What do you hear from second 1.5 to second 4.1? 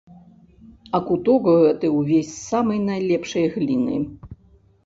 гэты ўвесь з самай найлепшай гліны.